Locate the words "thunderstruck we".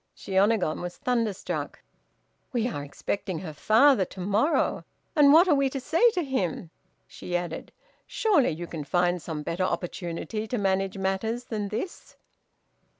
0.97-2.67